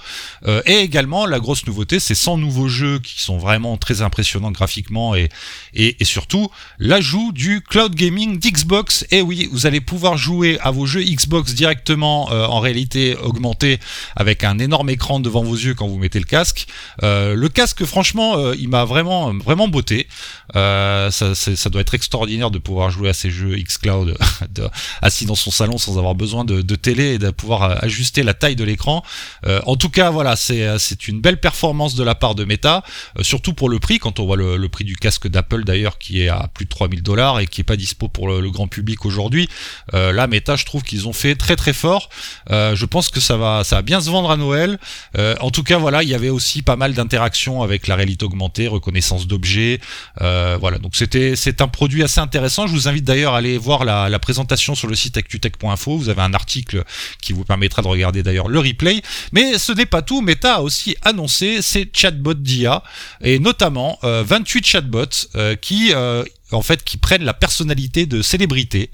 et 0.66 0.78
également, 0.78 1.26
la 1.26 1.40
grosse 1.40 1.66
nouveauté, 1.66 2.00
c'est 2.00 2.16
100 2.16 2.38
nouveaux 2.38 2.68
jeux 2.68 3.00
qui 3.00 3.22
sont 3.22 3.38
vraiment 3.38 3.78
très 3.78 4.02
impressionnants 4.02 4.52
graphiquement 4.52 5.16
et, 5.16 5.30
et, 5.74 6.03
et 6.04 6.06
surtout 6.06 6.50
l'ajout 6.80 7.32
du 7.32 7.62
cloud 7.62 7.96
gaming 7.96 8.38
d'Xbox. 8.38 9.06
Et 9.10 9.22
oui, 9.22 9.48
vous 9.54 9.68
allez 9.68 9.80
pouvoir 9.80 10.18
jouer 10.18 10.60
à 10.60 10.70
vos 10.70 10.86
jeux 10.86 11.02
Xbox 11.02 11.54
directement 11.54 12.30
euh, 12.30 12.46
en 12.46 12.60
réalité 12.60 13.16
augmentée 13.16 13.80
avec 14.18 14.44
un 14.44 14.60
énorme 14.60 14.90
écran 14.90 15.22
devant 15.22 15.44
vos 15.44 15.56
yeux 15.56 15.76
quand 15.76 15.88
vous 15.88 15.98
mettez 15.98 16.20
le 16.20 16.26
casque. 16.26 16.68
Euh, 17.04 17.36
le 17.36 17.48
casque, 17.48 17.86
franchement, 17.86 18.36
euh, 18.36 18.54
il 18.60 18.68
m'a 18.68 18.84
vraiment 18.84 19.34
vraiment 19.34 19.70
beauté. 19.70 20.10
Ça, 20.54 21.10
ça, 21.36 21.70
doit 21.70 21.82
être 21.82 21.94
extraordinaire 21.94 22.52
de 22.52 22.60
pouvoir 22.60 22.90
jouer 22.90 23.10
à 23.10 23.14
ces 23.14 23.30
jeux 23.30 23.56
xCloud 23.56 24.18
assis 25.02 25.26
dans 25.26 25.36
son 25.36 25.52
salon 25.52 25.78
sans 25.78 25.98
avoir 25.98 26.16
besoin 26.16 26.46
de, 26.46 26.62
de 26.62 26.76
télé 26.76 27.16
et 27.16 27.18
de 27.20 27.30
pouvoir 27.32 27.84
ajuster 27.84 28.24
la 28.24 28.34
taille 28.34 28.56
de 28.56 28.64
l'écran. 28.64 29.04
en 29.46 29.76
tout 29.76 29.90
cas, 29.90 30.10
voilà, 30.10 30.36
c'est 30.36 31.08
une 31.08 31.22
belle 31.22 31.40
performance 31.40 31.96
de 31.96 32.04
la 32.04 32.16
part 32.16 32.36
de 32.36 32.46
Meta, 32.46 32.84
surtout 33.22 33.54
pour 33.54 33.70
le 33.70 33.80
prix. 33.80 34.00
Quand 34.00 34.20
on 34.20 34.26
voit 34.26 34.38
le, 34.38 34.70
prix 34.70 34.84
du 34.84 34.96
casque 34.96 35.28
d'Apple 35.28 35.64
d'ailleurs 35.64 35.98
qui 35.98 36.22
est 36.22 36.30
à 36.30 36.50
plus 36.54 36.66
de 36.66 36.70
3000 36.70 37.04
dollars 37.04 37.40
et 37.40 37.48
qui 37.48 37.62
est 37.62 37.64
pas 37.64 37.76
dispo 37.76 38.08
pour 38.08 38.28
le, 38.28 38.50
grand 38.52 38.68
public 38.68 39.06
aujourd'hui. 39.06 39.50
Euh, 39.94 40.12
là, 40.12 40.28
Meta, 40.28 40.56
je 40.56 40.66
trouve 40.66 40.84
qu'ils 40.84 41.08
ont 41.08 41.14
fait 41.14 41.36
très 41.36 41.56
très 41.56 41.74
fort. 41.74 42.10
Euh, 42.52 42.76
je 42.76 42.86
pense 42.86 43.10
que 43.10 43.20
ça 43.20 43.38
va, 43.38 43.64
bien 43.82 44.02
se 44.02 44.10
vendre 44.10 44.32
à 44.32 44.38
Noël. 44.38 44.80
Euh, 45.18 45.36
en 45.40 45.50
tout 45.50 45.64
cas, 45.64 45.78
voilà, 45.78 46.04
il 46.04 46.10
y 46.10 46.14
avait 46.14 46.30
aussi 46.30 46.62
pas 46.62 46.76
mal 46.76 46.94
d'interactions 46.94 47.64
avec 47.64 47.88
la 47.88 47.96
réalité 47.96 48.26
augmentée, 48.26 48.68
reconnaissance 48.68 49.28
d'objets. 49.28 49.80
Euh, 50.22 50.43
voilà, 50.60 50.78
donc 50.78 50.96
c'était 50.96 51.62
un 51.62 51.68
produit 51.68 52.04
assez 52.04 52.20
intéressant. 52.20 52.68
Je 52.68 52.74
vous 52.74 52.88
invite 52.88 53.04
d'ailleurs 53.04 53.34
à 53.34 53.38
aller 53.38 53.58
voir 53.58 53.86
la, 53.86 54.20
présentation 54.20 54.76
sur 54.76 54.88
le 54.88 54.96
site 54.96 55.18
actutech.info. 55.18 55.98
Vous 55.98 56.10
avez 56.10 56.22
un 56.22 56.34
article 56.34 56.84
qui 57.22 57.34
vous 57.34 57.44
permettra 57.44 57.82
de 57.82 57.88
regarder 57.88 58.24
d'ailleurs 58.24 58.48
le 58.48 58.60
replay. 58.60 59.02
Mais 59.32 59.58
ce 59.58 59.72
n'est 59.72 59.86
pas 59.86 60.02
tout. 60.02 60.22
Meta 60.22 60.56
a 60.56 60.62
aussi 60.62 60.96
annoncé 61.02 61.62
ses 61.62 61.90
chatbots 61.92 62.34
d'IA 62.36 62.84
et 63.22 63.40
notamment 63.40 64.00
28 64.04 64.66
chatbots 64.66 65.28
qui 65.62 65.94
euh, 65.94 66.24
en 66.54 66.62
fait 66.62 66.84
qui 66.84 66.98
prennent 66.98 67.24
la 67.24 67.34
personnalité 67.34 68.06
de 68.06 68.22
célébrités. 68.22 68.90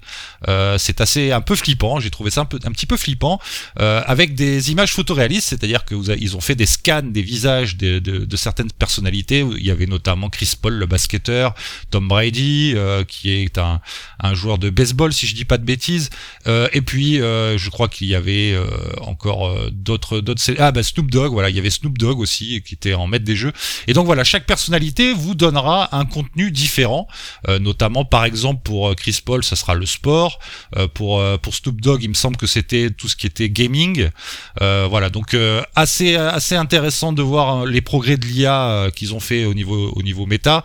Euh, 0.48 0.78
c'est 0.78 1.02
assez 1.02 1.32
un 1.32 1.42
peu 1.42 1.56
flippant, 1.56 2.00
j'ai 2.00 2.10
trouvé 2.10 2.32
ça 2.32 2.42
un, 2.42 2.46
peu, 2.46 2.60
un 2.64 2.72
petit 2.72 2.86
peu 2.86 2.98
flippant, 2.98 3.40
euh, 3.80 4.02
avec 4.06 4.36
des 4.36 4.72
images 4.72 4.94
photoréalistes, 4.94 5.50
c'est-à-dire 5.50 5.86
que 5.86 5.96
vous 5.96 6.10
ils 6.12 6.36
ont 6.36 6.42
fait 6.42 6.56
des 6.56 6.66
scans 6.66 7.02
des 7.04 7.22
visages 7.22 7.78
de, 7.78 8.00
de, 8.00 8.26
de, 8.26 8.38
certaines 8.38 8.72
personnalités. 8.72 9.46
Il 9.58 9.66
y 9.66 9.72
avait 9.72 9.86
notamment 9.86 10.30
Chris 10.30 10.54
Paul, 10.60 10.74
le 10.74 10.86
basketteur, 10.86 11.54
Tom 11.92 12.08
Brady, 12.08 12.74
euh, 12.76 13.04
qui 13.04 13.32
est 13.32 13.58
un, 13.58 13.82
un, 14.20 14.34
joueur 14.34 14.58
de 14.58 14.70
baseball, 14.70 15.14
si 15.14 15.28
je 15.28 15.36
dis 15.36 15.46
pas 15.46 15.58
de 15.58 15.66
bêtises. 15.66 16.10
Euh, 16.48 16.68
et 16.74 16.82
puis, 16.82 17.22
euh, 17.22 17.58
je 17.58 17.70
crois 17.70 17.88
qu'il 17.88 18.08
y 18.08 18.16
avait 18.16 18.56
encore 19.02 19.56
d'autres, 19.72 20.20
d'autres. 20.20 20.42
Ah 20.58 20.72
bah 20.72 20.84
Snoop 20.84 21.12
Dogg, 21.12 21.32
voilà, 21.32 21.50
il 21.50 21.56
y 21.56 21.60
avait 21.60 21.70
Snoop 21.70 21.98
Dogg 21.98 22.20
aussi 22.20 22.62
qui 22.62 22.74
était 22.76 22.94
en 22.94 23.08
maître 23.08 23.26
des 23.26 23.36
jeux. 23.36 23.54
Et 23.88 23.94
donc 23.94 24.06
voilà, 24.06 24.24
chaque 24.24 24.46
personnalité 24.46 25.14
vous 25.14 25.36
donnera 25.36 25.96
un 25.96 26.06
contenu 26.06 26.52
différent. 26.52 27.08
Euh, 27.50 27.60
notamment 27.60 28.06
par 28.06 28.26
exemple 28.26 28.62
pour 28.64 28.90
euh, 28.90 28.94
Chris 28.94 29.20
Paul, 29.24 29.44
ça 29.44 29.56
sera 29.56 29.74
le 29.74 29.86
sport. 29.86 30.40
Euh, 30.78 30.88
pour 30.88 31.22
pour 31.40 31.56
Snoop 31.56 31.82
Dogg, 31.82 32.04
il 32.04 32.10
me 32.10 32.14
semble 32.14 32.38
que 32.38 32.48
c'était 32.48 32.90
tout 32.90 33.08
ce 33.08 33.16
qui 33.16 33.26
était 33.28 33.50
gaming. 33.50 34.10
voilà, 34.60 35.10
donc 35.10 35.36
assez 35.76 36.16
assez 36.16 36.56
intéressant 36.56 37.14
de 37.14 37.22
voir 37.22 37.66
les 37.66 37.82
progrès 37.82 38.18
de 38.18 38.26
l'IA 38.26 38.90
qu'ils 38.96 39.14
ont 39.14 39.20
fait 39.20 39.46
au 39.46 39.54
niveau 39.54 39.92
au 39.96 40.02
niveau 40.04 40.26
méta. 40.26 40.64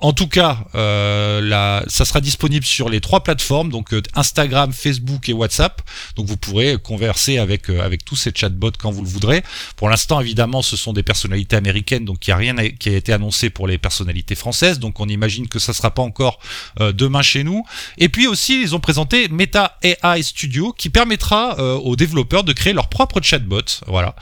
en 0.00 0.12
tout 0.12 0.28
cas, 0.28 0.64
ça 0.72 2.04
sera 2.04 2.20
disponible 2.20 2.64
sur 2.64 2.88
les 2.88 3.00
trois 3.00 3.22
plateformes, 3.22 3.70
donc 3.70 3.94
Instagram, 4.14 4.72
Facebook 4.72 5.28
et 5.28 5.32
WhatsApp. 5.32 5.82
Donc 6.16 6.26
vous 6.26 6.36
pourrez 6.36 6.78
converser 6.78 7.38
avec 7.38 7.68
avec 7.68 8.04
tous 8.04 8.16
ces 8.16 8.32
chatbots 8.34 8.72
quand 8.78 8.90
vous 8.90 9.02
le 9.02 9.08
voudrez. 9.08 9.42
Pour 9.76 9.88
l'instant, 9.88 10.20
évidemment, 10.20 10.62
ce 10.62 10.76
sont 10.76 10.92
des 10.92 11.02
personnalités 11.02 11.56
américaines, 11.56 12.04
donc 12.04 12.26
il 12.26 12.30
n'y 12.30 12.34
a 12.34 12.36
rien 12.36 12.54
qui 12.78 12.88
a 12.88 12.96
été 12.96 13.12
annoncé 13.12 13.50
pour 13.50 13.66
les 13.66 13.78
personnalités 13.78 14.34
françaises. 14.34 14.78
Donc 14.78 15.00
on 15.00 15.08
imagine 15.08 15.48
que 15.48 15.58
ça 15.58 15.72
sera 15.72 15.81
pas 15.90 16.02
encore 16.02 16.38
demain 16.78 17.22
chez 17.22 17.44
nous. 17.44 17.64
Et 17.98 18.08
puis 18.08 18.26
aussi, 18.26 18.60
ils 18.62 18.74
ont 18.74 18.80
présenté 18.80 19.28
Meta 19.28 19.78
AI 19.82 20.22
Studio, 20.22 20.72
qui 20.72 20.90
permettra 20.90 21.58
aux 21.78 21.96
développeurs 21.96 22.44
de 22.44 22.52
créer 22.52 22.72
leur 22.72 22.88
propre 22.88 23.20
chatbot. 23.22 23.62
Voilà. 23.86 24.14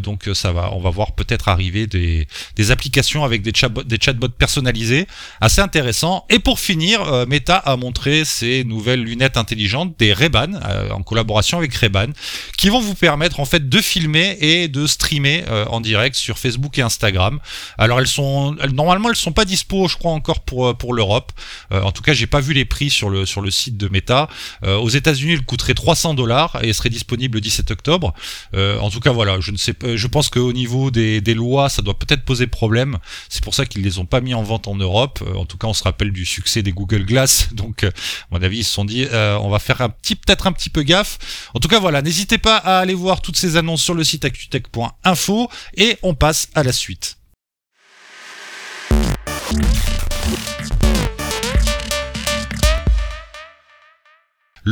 donc 0.00 0.28
ça 0.34 0.52
va, 0.52 0.72
on 0.72 0.80
va 0.80 0.90
voir 0.90 1.12
peut-être 1.12 1.48
arriver 1.48 1.86
des, 1.86 2.26
applications 2.70 3.24
avec 3.24 3.42
des 3.42 3.52
chatbots, 3.54 3.82
des 3.82 3.98
chatbots 4.00 4.28
personnalisés, 4.28 5.06
assez 5.40 5.60
intéressant. 5.60 6.24
Et 6.28 6.38
pour 6.38 6.60
finir, 6.60 7.02
euh, 7.02 7.26
Meta 7.26 7.56
a 7.56 7.76
montré 7.76 8.24
ses 8.24 8.64
nouvelles 8.64 9.02
lunettes 9.02 9.36
intelligentes, 9.36 9.94
des 9.98 10.14
euh, 10.20 10.90
en 10.90 11.02
collaboration 11.02 11.58
avec 11.58 11.74
Ray-Ban, 11.74 12.08
qui 12.56 12.68
vont 12.68 12.80
vous 12.80 12.94
permettre 12.94 13.40
en 13.40 13.44
fait 13.44 13.68
de 13.68 13.78
filmer 13.80 14.36
et 14.40 14.68
de 14.68 14.86
streamer 14.86 15.44
euh, 15.48 15.64
en 15.66 15.80
direct 15.80 16.14
sur 16.14 16.38
Facebook 16.38 16.78
et 16.78 16.82
Instagram. 16.82 17.40
Alors 17.78 18.00
elles 18.00 18.06
sont, 18.06 18.56
normalement 18.72 19.08
elles 19.08 19.16
sont 19.16 19.32
pas 19.32 19.44
dispo, 19.44 19.88
je 19.88 19.96
crois 19.96 20.12
encore 20.12 20.40
pour 20.40 20.74
pour 20.80 20.94
l'Europe. 20.94 21.32
en 21.70 21.92
tout 21.92 22.02
cas, 22.02 22.12
j'ai 22.12 22.26
pas 22.26 22.40
vu 22.40 22.52
les 22.54 22.64
prix 22.64 22.90
sur 22.90 23.10
le 23.10 23.26
sur 23.26 23.40
le 23.42 23.50
site 23.50 23.76
de 23.76 23.88
Meta. 23.88 24.28
aux 24.66 24.88
États-Unis, 24.88 25.34
il 25.34 25.44
coûterait 25.44 25.74
300 25.74 26.14
dollars 26.14 26.58
et 26.62 26.72
serait 26.72 26.90
disponible 26.90 27.36
le 27.36 27.40
17 27.40 27.70
octobre. 27.70 28.14
en 28.54 28.90
tout 28.90 29.00
cas, 29.00 29.12
voilà, 29.12 29.38
je 29.40 29.52
ne 29.52 29.56
sais 29.56 29.74
pas, 29.74 29.96
je 29.96 30.06
pense 30.06 30.28
qu'au 30.28 30.52
niveau 30.52 30.90
des, 30.90 31.20
des 31.20 31.34
lois, 31.34 31.68
ça 31.68 31.82
doit 31.82 31.98
peut-être 31.98 32.24
poser 32.24 32.46
problème. 32.46 32.98
C'est 33.28 33.44
pour 33.44 33.54
ça 33.54 33.66
qu'ils 33.66 33.82
les 33.82 33.98
ont 33.98 34.06
pas 34.06 34.20
mis 34.20 34.34
en 34.34 34.42
vente 34.42 34.68
en 34.68 34.74
Europe. 34.74 35.22
Euh, 35.26 35.34
en 35.34 35.44
tout 35.44 35.58
cas, 35.58 35.66
on 35.66 35.74
se 35.74 35.82
rappelle 35.82 36.12
du 36.12 36.24
succès 36.24 36.62
des 36.62 36.72
Google 36.72 37.04
Glass. 37.04 37.48
Donc, 37.52 37.84
euh, 37.84 37.90
à 37.90 38.26
mon 38.30 38.42
avis, 38.42 38.58
ils 38.58 38.64
se 38.64 38.72
sont 38.72 38.84
dit, 38.84 39.06
euh, 39.10 39.38
on 39.38 39.50
va 39.50 39.58
faire 39.58 39.80
un 39.80 39.88
petit, 39.88 40.16
peut-être 40.16 40.46
un 40.46 40.52
petit 40.52 40.70
peu 40.70 40.82
gaffe. 40.82 41.18
En 41.54 41.60
tout 41.60 41.68
cas, 41.68 41.78
voilà, 41.78 42.02
n'hésitez 42.02 42.38
pas 42.38 42.56
à 42.56 42.78
aller 42.78 42.94
voir 42.94 43.20
toutes 43.20 43.36
ces 43.36 43.56
annonces 43.56 43.82
sur 43.82 43.94
le 43.94 44.04
site 44.04 44.24
actutech.info 44.24 45.50
et 45.76 45.98
on 46.02 46.14
passe 46.14 46.48
à 46.54 46.62
la 46.62 46.72
suite. 46.72 47.16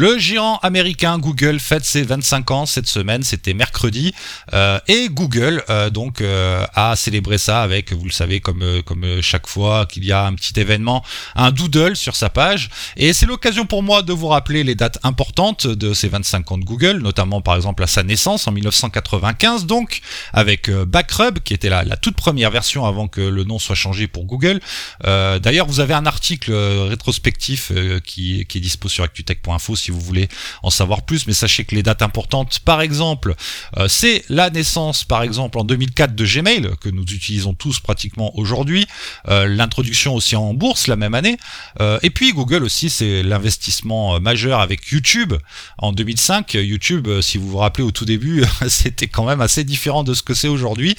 Le 0.01 0.17
géant 0.17 0.59
américain 0.59 1.19
Google 1.19 1.59
fête 1.59 1.85
ses 1.85 2.05
25 2.05 2.53
ans 2.53 2.67
cette 2.67 2.87
semaine, 2.87 3.25
c'était 3.25 3.53
mercredi, 3.53 4.15
euh, 4.53 4.79
et 4.87 5.09
Google 5.09 5.65
euh, 5.71 5.91
donc 5.91 6.21
euh, 6.21 6.65
a 6.77 6.95
célébré 6.95 7.37
ça 7.37 7.63
avec, 7.63 7.93
vous 7.93 8.05
le 8.05 8.13
savez, 8.13 8.39
comme 8.39 8.63
comme 8.85 9.21
chaque 9.23 9.49
fois 9.49 9.87
qu'il 9.87 10.05
y 10.05 10.13
a 10.13 10.25
un 10.25 10.35
petit 10.35 10.61
événement, 10.61 11.05
un 11.35 11.51
doodle 11.51 11.97
sur 11.97 12.15
sa 12.15 12.29
page, 12.29 12.71
et 12.97 13.13
c'est 13.13 13.27
l'occasion 13.27 13.67
pour 13.67 13.83
moi 13.83 14.03
de 14.03 14.13
vous 14.13 14.29
rappeler 14.29 14.63
les 14.63 14.77
dates 14.77 15.01
importantes 15.03 15.67
de 15.67 15.93
ces 15.93 16.07
25 16.07 16.53
ans 16.53 16.59
de 16.59 16.65
Google, 16.65 16.99
notamment 16.99 17.41
par 17.41 17.57
exemple 17.57 17.83
à 17.83 17.89
sa 17.89 18.05
naissance 18.05 18.47
en 18.47 18.53
1995, 18.53 19.67
donc 19.67 20.01
avec 20.33 20.71
Backrub 20.71 21.41
qui 21.41 21.55
était 21.55 21.71
la, 21.71 21.83
la 21.83 21.97
toute 21.97 22.15
première 22.15 22.53
version 22.53 22.87
avant 22.87 23.09
que 23.09 23.21
le 23.21 23.43
nom 23.43 23.59
soit 23.59 23.75
changé 23.75 24.07
pour 24.07 24.27
Google. 24.27 24.61
D'ailleurs, 25.03 25.67
vous 25.67 25.81
avez 25.81 25.95
un 25.95 26.07
article 26.07 26.53
rétrospectif 26.53 27.73
qui, 28.05 28.47
qui 28.47 28.59
est 28.59 28.61
dispo 28.61 28.89
sur 28.89 29.03
actutech.info 29.03 29.75
si 29.75 29.88
vous 29.93 30.01
voulez 30.01 30.29
en 30.63 30.71
savoir 30.71 31.03
plus, 31.03 31.27
mais 31.27 31.33
sachez 31.33 31.65
que 31.65 31.75
les 31.75 31.83
dates 31.83 32.03
importantes, 32.03 32.61
par 32.61 32.81
exemple, 32.81 33.35
euh, 33.77 33.89
c'est 33.89 34.25
la 34.29 34.51
naissance, 34.51 35.05
par 35.05 35.23
exemple, 35.23 35.59
en 35.59 35.65
2004 35.65 36.15
de 36.15 36.25
Gmail, 36.25 36.71
que 36.81 36.89
nous 36.89 37.03
utilisons 37.03 37.55
tous 37.55 37.81
pratiquement 37.81 38.37
aujourd'hui, 38.37 38.87
euh, 39.29 39.47
l'introduction 39.47 40.15
aussi 40.15 40.37
en 40.37 40.55
bourse 40.55 40.87
la 40.87 40.97
même 40.97 41.15
année, 41.15 41.37
euh, 41.81 41.99
et 42.03 42.11
puis 42.11 42.33
Google 42.33 42.65
aussi, 42.65 42.91
c'est 42.91 43.23
l'investissement 43.23 44.21
majeur 44.21 44.61
avec 44.61 44.89
YouTube 44.89 45.35
en 45.79 45.93
2005. 45.93 46.55
YouTube, 46.55 47.09
si 47.21 47.39
vous 47.39 47.49
vous 47.49 47.59
rappelez 47.59 47.85
au 47.85 47.91
tout 47.91 48.05
début, 48.05 48.45
c'était 48.69 49.09
quand 49.09 49.25
même 49.25 49.41
assez 49.41 49.65
différent 49.65 50.05
de 50.05 50.15
ce 50.15 50.23
que 50.23 50.35
c'est 50.35 50.49
aujourd'hui. 50.49 50.97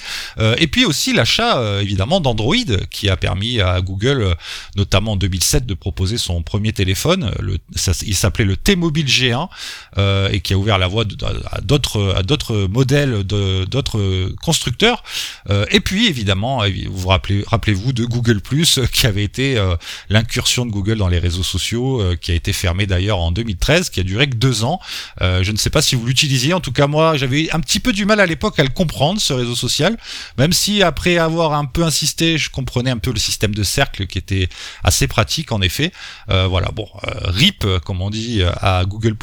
et 0.58 0.66
puis 0.66 0.84
aussi 0.84 1.12
l'achat, 1.12 1.80
évidemment, 1.80 2.20
d'Android, 2.20 2.54
qui 2.90 3.08
a 3.08 3.16
permis 3.16 3.60
à 3.60 3.80
Google, 3.80 4.36
notamment 4.76 5.12
en 5.12 5.16
2007, 5.16 5.66
de 5.66 5.74
proposer 5.74 6.18
son 6.18 6.42
premier 6.42 6.72
téléphone. 6.72 7.30
Il 8.02 8.14
s'appelait 8.14 8.44
le 8.44 8.56
T-Mobile 8.70 9.06
G1 9.06 9.48
euh, 9.98 10.28
et 10.30 10.40
qui 10.40 10.54
a 10.54 10.56
ouvert 10.56 10.78
la 10.78 10.86
voie 10.86 11.04
à 11.50 11.60
d'autres 11.60 12.14
à 12.16 12.22
d'autres 12.22 12.68
modèles 12.70 13.24
d'autres 13.24 14.32
constructeurs. 14.42 15.02
Euh, 15.48 15.66
et 15.72 15.80
puis 15.80 16.06
évidemment, 16.06 16.62
vous 16.64 16.98
vous 17.00 17.08
rappelez 17.08 17.42
rappelez-vous 17.48 17.92
de 17.92 18.04
Google 18.04 18.40
Plus 18.40 18.78
qui 18.92 19.08
avait 19.08 19.24
été 19.24 19.58
euh, 19.58 19.74
l'incursion 20.08 20.66
de 20.66 20.70
Google 20.70 20.98
dans 20.98 21.08
les 21.08 21.18
réseaux 21.18 21.42
sociaux, 21.42 22.00
qui 22.20 22.30
a 22.30 22.34
été 22.34 22.52
fermé 22.52 22.86
d'ailleurs 22.86 23.18
en 23.18 23.32
2013, 23.32 23.90
qui 23.90 23.98
a 23.98 24.04
duré 24.04 24.28
que 24.30 24.36
deux 24.36 24.62
ans. 24.62 24.78
je 25.20 25.50
ne 25.50 25.56
sais 25.56 25.70
pas 25.70 25.82
si 25.82 25.96
vous 25.96 26.06
l'utilisiez. 26.06 26.54
En 26.54 26.60
tout 26.60 26.72
cas, 26.72 26.86
moi, 26.86 27.16
j'avais 27.16 27.50
un 27.50 27.58
petit 27.58 27.80
peu 27.80 27.92
du 27.92 28.04
mal 28.04 28.20
à 28.20 28.26
l'époque 28.26 28.58
à 28.60 28.62
le 28.62 28.68
comprendre 28.68 29.20
ce 29.20 29.32
réseau 29.32 29.56
social, 29.56 29.96
même 30.38 30.52
si 30.52 30.84
après 30.84 31.18
avoir 31.18 31.54
un 31.54 31.64
peu 31.64 31.82
insisté, 31.82 32.38
je 32.38 32.50
comprenais 32.50 32.90
un 32.90 32.98
peu 32.98 33.10
le 33.10 33.18
système 33.18 33.54
de 33.54 33.64
cercle 33.64 34.06
qui 34.06 34.18
était 34.18 34.48
assez 34.84 35.08
pratique 35.08 35.50
en 35.50 35.60
effet. 35.60 35.90
voilà, 36.28 36.70
bon, 36.72 36.86
RIP 37.02 37.66
comme 37.84 38.00
on 38.00 38.10
dit 38.10 38.42
à 38.60 38.84
Google+. 38.84 39.16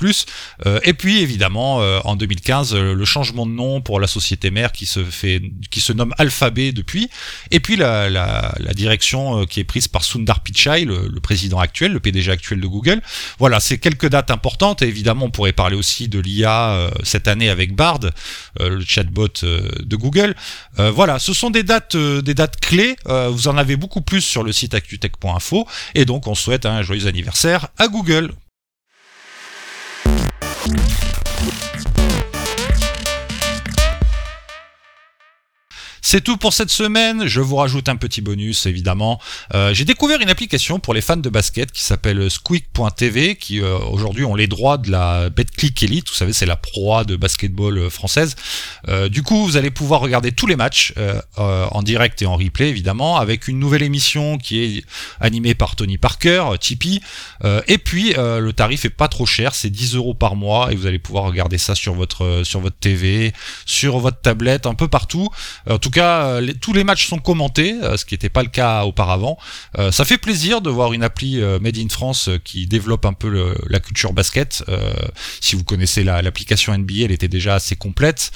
Euh, 0.65 0.79
et 0.84 0.94
puis 0.94 1.22
évidemment 1.22 1.82
euh, 1.82 2.00
en 2.03 2.15
2015 2.15 2.74
euh, 2.74 2.94
le 2.94 3.06
changement 3.06 3.46
de 3.46 3.51
nom 3.51 3.82
pour 3.82 4.00
la 4.00 4.08
société 4.08 4.51
mère 4.51 4.72
qui 4.72 4.86
se 4.86 5.03
fait 5.03 5.41
qui 5.72 5.82
se 5.82 5.94
nomme 5.94 6.13
Alphabet 6.17 6.72
depuis. 6.72 7.10
Et 7.51 7.60
puis 7.60 7.75
la, 7.75 8.10
la, 8.10 8.53
la 8.60 8.74
direction 8.74 9.46
qui 9.46 9.60
est 9.60 9.63
prise 9.63 9.88
par 9.88 10.03
Sundar 10.03 10.41
Pichai, 10.41 10.86
le, 10.86 11.08
le, 11.08 11.20
président 11.20 11.60
actuel, 11.60 11.94
le 11.94 12.00
PDG 12.00 12.32
actuel 12.32 12.62
de 12.62 12.67
Google. 12.67 13.01
Voilà, 13.39 13.60
c'est 13.60 13.77
quelques 13.77 14.10
dates 14.10 14.32
importantes. 14.32 14.82
Et 14.82 14.88
évidemment, 14.88 15.25
on 15.25 15.32
pourrait 15.32 15.53
parler 15.53 15.75
aussi 15.75 16.08
de 16.08 16.20
l'IA 16.20 16.89
cette 17.03 17.27
année 17.27 17.50
avec 17.50 17.75
Bard, 17.75 18.00
le 18.60 18.84
chatbot 18.84 19.27
de 19.44 19.96
Google. 19.96 20.36
voilà, 20.77 21.20
ce 21.20 21.34
sont 21.34 21.50
des 21.50 21.63
dates, 21.63 21.98
des 21.98 22.34
dates 22.34 22.60
clés. 22.60 22.96
vous 23.06 23.48
en 23.48 23.58
avez 23.58 23.75
beaucoup 23.75 24.01
plus 24.01 24.22
sur 24.22 24.44
le 24.44 24.51
site 24.51 24.74
actutech.info. 24.74 25.67
Et 25.96 26.06
donc, 26.06 26.27
on 26.27 26.36
souhaite 26.36 26.65
un 26.65 26.82
joyeux 26.82 27.08
anniversaire 27.08 27.67
à 27.77 27.88
Google. 27.88 28.32
Thank 30.70 32.12
you. 32.12 32.17
C'est 36.10 36.22
tout 36.22 36.38
pour 36.38 36.54
cette 36.54 36.70
semaine. 36.70 37.28
Je 37.28 37.42
vous 37.42 37.58
rajoute 37.58 37.90
un 37.90 37.98
petit 37.98 38.22
bonus, 38.22 38.66
évidemment. 38.66 39.20
Euh, 39.54 39.74
j'ai 39.74 39.84
découvert 39.84 40.22
une 40.22 40.30
application 40.30 40.80
pour 40.80 40.94
les 40.94 41.02
fans 41.02 41.18
de 41.18 41.30
basket 41.30 41.70
qui 41.74 41.84
s'appelle 41.84 42.32
Squeak.tv, 42.32 43.36
qui 43.36 43.60
euh, 43.60 43.78
aujourd'hui 43.80 44.24
ont 44.24 44.34
les 44.34 44.48
droits 44.48 44.78
de 44.78 44.90
la 44.90 45.30
BetClick 45.30 45.84
Elite. 45.84 46.08
Vous 46.08 46.16
savez, 46.16 46.32
c'est 46.32 46.46
la 46.46 46.56
proie 46.56 47.04
de 47.04 47.18
basketball 47.18 47.78
euh, 47.78 47.90
française. 47.90 48.38
du 49.10 49.22
coup, 49.22 49.44
vous 49.44 49.58
allez 49.58 49.70
pouvoir 49.70 50.00
regarder 50.00 50.32
tous 50.32 50.48
les 50.48 50.56
matchs 50.56 50.94
en 51.36 51.84
direct 51.84 52.22
et 52.22 52.26
en 52.26 52.38
replay, 52.38 52.70
évidemment, 52.70 53.18
avec 53.18 53.50
une 53.50 53.60
nouvelle 53.60 53.84
émission 53.84 54.38
qui 54.38 54.64
est 54.64 54.86
animée 55.20 55.56
par 55.56 55.76
Tony 55.76 55.98
Parker, 55.98 56.52
Tipeee. 56.58 57.02
et 57.68 57.78
puis, 57.78 58.14
le 58.14 58.52
tarif 58.52 58.86
est 58.86 58.90
pas 58.90 59.10
trop 59.10 59.26
cher, 59.26 59.54
c'est 59.54 59.70
10 59.70 59.96
euros 59.96 60.14
par 60.14 60.38
mois 60.38 60.72
et 60.72 60.76
vous 60.76 60.86
allez 60.86 61.00
pouvoir 61.00 61.26
regarder 61.26 61.58
ça 61.58 61.76
sur 61.76 61.96
votre 61.96 62.44
sur 62.46 62.62
votre 62.62 62.78
TV, 62.78 63.34
sur 63.66 64.00
votre 64.00 64.22
tablette, 64.22 64.66
un 64.68 64.76
peu 64.76 64.88
partout. 64.88 65.28
Euh, 66.04 66.54
tous 66.60 66.74
les 66.74 66.84
matchs 66.84 67.08
sont 67.08 67.20
commentés, 67.20 67.75
euh, 67.82 67.98
ce 67.98 68.06
qui 68.06 68.13
n'était 68.13 68.30
pas 68.30 68.44
le 68.44 68.50
cas 68.50 68.84
auparavant. 68.84 69.38
Euh, 69.77 69.92
ça 69.92 70.06
fait 70.06 70.18
plaisir 70.18 70.62
de 70.62 70.70
voir 70.70 70.94
une 70.94 71.04
appli 71.04 71.42
Made 71.62 71.77
in 71.77 71.89
France 71.89 72.30
qui 72.44 72.68
développe 72.68 73.06
un 73.06 73.13
peu 73.13 73.54
la 73.70 73.80
culture 73.80 74.13
basket. 74.13 74.63
si 75.42 75.56
vous 75.56 75.63
connaissez 75.63 76.04
l'application 76.04 76.77
NBA, 76.77 77.06
elle 77.06 77.12
était 77.12 77.27
déjà 77.27 77.56
assez 77.56 77.75
complète 77.75 78.32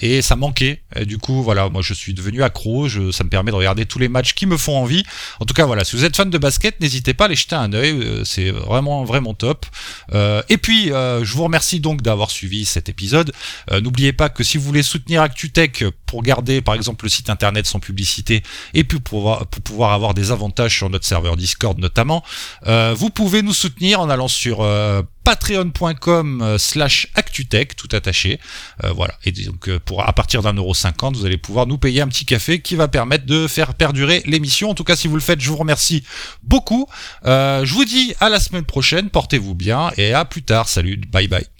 et 0.00 0.22
ça 0.22 0.36
manquait. 0.36 0.82
du 1.04 1.18
coup, 1.18 1.42
voilà, 1.42 1.68
moi 1.68 1.82
je 1.82 1.94
suis 1.94 2.14
devenu 2.14 2.42
accro. 2.42 2.88
ça 2.88 3.24
me 3.24 3.28
permet 3.28 3.50
de 3.50 3.56
regarder 3.56 3.86
tous 3.86 3.98
les 3.98 4.08
matchs 4.08 4.34
qui 4.34 4.46
me 4.46 4.56
font 4.56 4.76
envie. 4.76 5.04
En 5.40 5.44
tout 5.44 5.54
cas, 5.54 5.66
voilà, 5.66 5.84
si 5.84 5.96
vous 5.96 6.04
êtes 6.04 6.16
fan 6.16 6.30
de 6.30 6.38
basket, 6.38 6.80
n'hésitez 6.80 7.14
pas 7.14 7.24
à 7.24 7.26
aller 7.26 7.36
jeter 7.36 7.56
un 7.56 7.72
œil. 7.72 8.22
c'est 8.24 8.50
vraiment 8.50 9.04
vraiment 9.04 9.34
top. 9.34 9.66
et 10.12 10.58
puis, 10.58 10.86
je 10.88 11.32
vous 11.32 11.44
remercie 11.44 11.80
donc 11.80 12.02
d'avoir 12.02 12.30
suivi 12.30 12.64
cet 12.64 12.88
épisode. 12.88 13.32
N'oubliez 13.70 14.12
pas 14.12 14.28
que 14.28 14.44
si 14.44 14.58
vous 14.58 14.64
voulez 14.64 14.82
soutenir 14.82 15.22
ActuTech 15.22 15.84
pour 16.06 16.22
garder 16.22 16.60
par 16.66 16.74
exemple 16.74 17.06
le 17.06 17.08
site 17.08 17.30
internet 17.30 17.64
sans 17.64 17.78
publicité 17.78 18.42
et 18.74 18.84
puis 18.84 18.98
pour 18.98 19.46
pouvoir, 19.64 19.92
avoir 19.92 20.12
des 20.12 20.32
avantages 20.32 20.76
sur 20.76 20.90
notre 20.90 21.06
serveur 21.06 21.36
Discord 21.36 21.78
notamment, 21.78 22.22
euh, 22.66 22.94
vous 22.98 23.08
pouvez 23.08 23.40
nous 23.40 23.54
soutenir 23.54 24.00
en 24.00 24.10
allant 24.10 24.28
sur 24.28 24.60
euh, 24.60 25.02
patreon.com 25.24 26.42
euh, 26.42 26.58
slash 26.58 27.08
actutech 27.14 27.76
tout 27.76 27.88
attaché. 27.92 28.38
Voilà. 28.82 29.14
Et 29.24 29.32
donc 29.32 29.70
pour 29.78 30.06
à 30.06 30.12
partir 30.12 30.42
d'un 30.42 30.52
euro 30.52 30.74
cinquante 30.74 31.16
vous 31.16 31.24
allez 31.24 31.38
pouvoir 31.38 31.66
nous 31.66 31.78
payer 31.78 32.00
un 32.00 32.08
petit 32.08 32.24
café 32.24 32.60
qui 32.60 32.74
va 32.74 32.88
permettre 32.88 33.26
de 33.26 33.46
faire 33.46 33.74
perdurer 33.74 34.22
l'émission. 34.26 34.70
En 34.70 34.74
tout 34.74 34.84
cas 34.84 34.96
si 34.96 35.08
vous 35.08 35.14
le 35.14 35.20
faites 35.20 35.40
je 35.40 35.48
vous 35.48 35.56
remercie 35.56 36.02
beaucoup. 36.42 36.88
Je 37.24 37.72
vous 37.72 37.84
dis 37.84 38.14
à 38.20 38.28
la 38.28 38.40
semaine 38.40 38.64
prochaine. 38.64 39.08
Portez-vous 39.08 39.54
bien 39.54 39.90
et 39.96 40.12
à 40.12 40.24
plus 40.24 40.42
tard. 40.42 40.68
Salut. 40.68 41.00
Bye 41.12 41.28
bye 41.28 41.55